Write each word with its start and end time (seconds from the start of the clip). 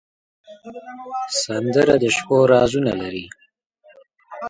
سندره 1.41 1.95
د 2.03 2.05
شپو 2.15 2.37
رازونه 2.51 2.91
لري 3.01 3.25